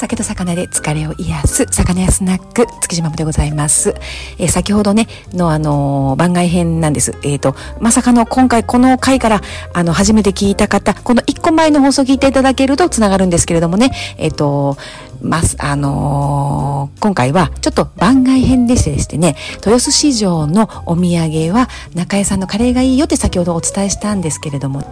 [0.00, 3.94] 酒と魚で疲れを癒す魚屋スナック月島でございます。
[4.38, 7.14] えー、先ほどね、のあのー、番外編なんです。
[7.22, 9.42] えっ、ー、と、まさかの今回この回から
[9.74, 14.78] あの、初めて聞いた方、この1個前の放送聞いていただけると繋がるんですけれどもね、えっ、と、
[15.20, 24.82] ます、あの今回はちょっと番外編でしてですね、豊洲市場のお土産は中江さんのカレーがいいよって先ほどお伝えしたんですけれども、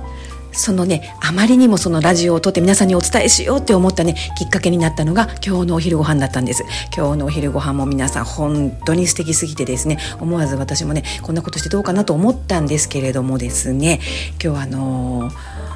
[0.52, 6.64] そのねあまりにもそのラジオを撮って皆さんにお伝えしようって思ったねきっかけになったのが今日のお昼ご飯だったんです。
[6.96, 14.00] 今日のお昼ご飯も皆さん本当に素敵すぎてですね思わず私もねこんなことしてどうかなと思ったんですけれどもですね
[14.42, 15.68] 今日はあのー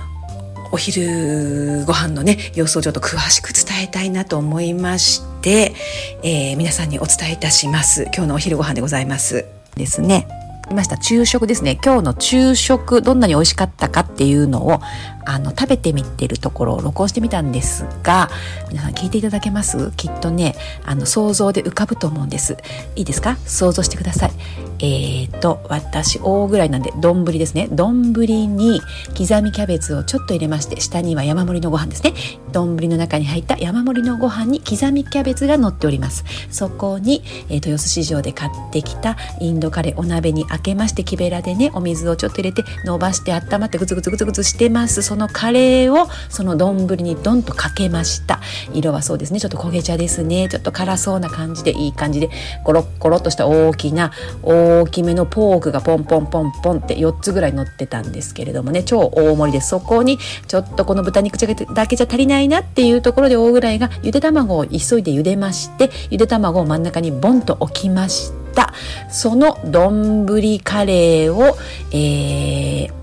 [0.73, 5.75] お昼ご飯のね様子をちょっと詳しく伝えたいなと思いまして、
[6.23, 8.05] えー、皆さんにお伝えいたします。
[8.05, 9.45] 今日のお昼ご飯でございます。
[9.77, 10.42] ですね。
[10.75, 10.97] ました。
[10.97, 11.79] 昼食ですね。
[11.83, 14.81] 今日の昼食どんなに美味しかったかっていうのを
[15.27, 18.29] あの食べてみてるところを録音してみたんですが
[18.71, 19.93] 皆さん聞いていただけます？
[19.97, 22.57] きっとねあの想像で浮かぶと思うんです。
[22.97, 23.37] いいですか？
[23.47, 24.33] 想像してください。
[24.79, 27.69] えーと私大ぐらいなんで丼ですね。
[27.71, 28.81] 丼に
[29.17, 32.15] 刻みキャベツをちょっと入れまして下には山盛りのご飯ですね。
[32.53, 36.25] 丼の中に入った山盛りのご飯に刻みキャベツが乗っております。
[36.51, 45.03] そこに、えー、豊洲市場で買ってきたインドカレーお鍋に開けまして木べらでねお水をちょっと入れて伸ばして温まってグツグツグツグツしてます。
[45.13, 48.41] そのカレーをその丼にドンとかけました。
[48.73, 49.41] 色はそうですね。
[49.41, 50.49] ちょっと焦げ茶ですね。
[50.49, 52.31] ちょっと辛そうな感じでいい感じで
[52.65, 54.11] ゴロッゴロっとした大きな
[54.43, 58.85] 大きめのポークがポンポンポンポンって4つぐらい乗ってたんですけれどもね。
[58.85, 68.73] 超大盛りでそこにちょっとこの豚肉だけじゃ足りないなっていうところで大ぐらいがゆで卵を急いで茹でましてゆで卵を真ん中にボンと置きました。
[69.11, 70.25] その丼
[70.61, 71.59] カレーを、
[71.91, 73.02] えー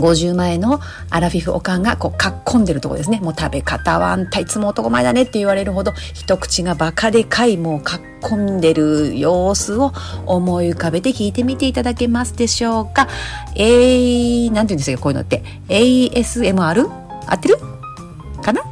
[0.00, 3.20] 50前のアラフィフおかんがこうかっこんでるとこですね。
[3.20, 9.92] もう食べ方はあんたいつも男前だねって言われるほど一口がバカでかいもうかっこんでる様子を
[10.26, 13.08] 思い浮かべて聞いてみていただけますでしょうか。
[13.56, 15.42] えー、なんて言うんですかこういうのって。
[15.68, 16.88] ASMR?
[17.26, 17.56] 合ってる？
[18.42, 18.62] かな？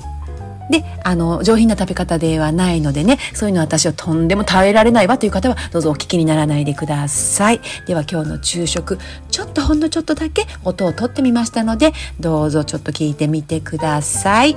[0.70, 7.60] で、あの、上品な食べ方ではないのでね、そういうの私はとんでも耐えられないわという方は、どうぞお聞きにならないでください。
[7.86, 8.98] では今日の昼食、
[9.30, 14.56] ちょっとほんのちょっとだけ音を取ってみましたので、どうぞちょっと聞いてみてください。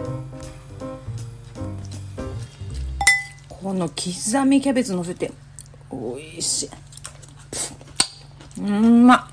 [3.47, 5.31] この刻みキャベツ乗せて、
[5.89, 6.69] おいしい。
[8.59, 9.30] うんまっ。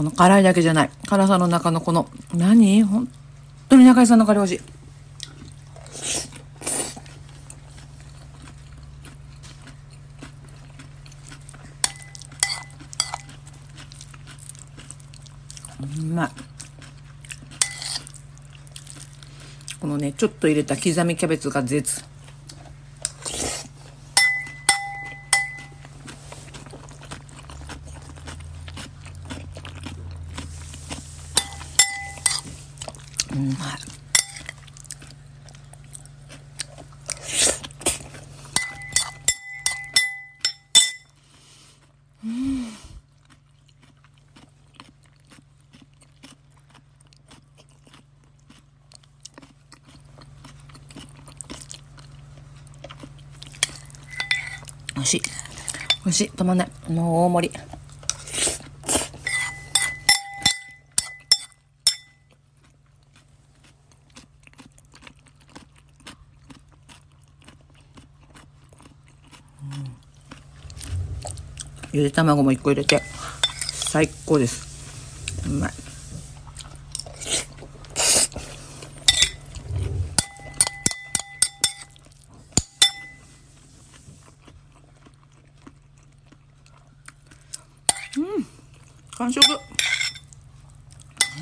[0.00, 0.90] この辛いだけじゃない。
[1.06, 2.82] 辛さの中のこの、何？
[2.84, 3.06] 本
[3.68, 4.62] 当に中井さんのカレー美味しい。
[15.82, 16.30] うまい。
[19.80, 22.02] このね、ちょっと入れた刻みキャベツが絶。
[33.32, 33.56] うまい。
[42.24, 42.64] うん。
[54.96, 55.20] 美味しい。
[55.20, 56.30] 美味しい。
[56.30, 57.69] 止まんないもう大盛り。
[71.92, 73.02] ゆで卵も1個入れて。
[73.90, 75.48] 最高です。
[75.48, 75.72] うまい。
[88.16, 88.46] うん。
[89.18, 89.42] 完食。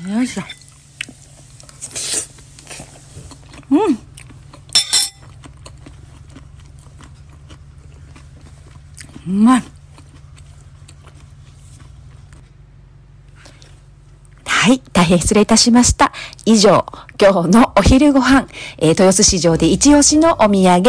[0.09, 0.43] よいしょ。
[3.69, 3.99] うん。
[9.27, 9.78] うまいはい、
[15.09, 16.11] 大変失礼いたしました。
[16.45, 16.85] 以上、
[17.19, 18.47] 今日のお昼ご飯、
[18.77, 20.83] えー、豊洲市場で一押しのお土産、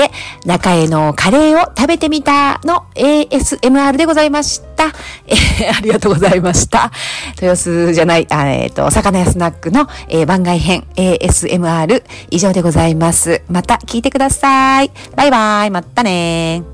[0.45, 4.89] 中江のカレーを食べてみたの ASMR でございました。
[5.27, 6.93] えー、ありがとうございました。
[7.37, 13.41] 豊洲じゃない、あえっ、ー、と、魚屋スナックの、えー、番外編 ASMR 以上でございます。
[13.49, 14.91] また聞いてください。
[15.17, 15.71] バイバイ。
[15.71, 16.70] またね